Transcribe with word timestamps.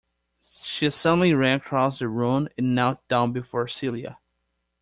She 0.43 0.89
suddenly 0.89 1.31
ran 1.35 1.57
across 1.57 1.99
the 1.99 2.07
room 2.07 2.49
and 2.57 2.73
knelt 2.73 3.07
down 3.07 3.33
before 3.33 3.67
Celia. 3.67 4.17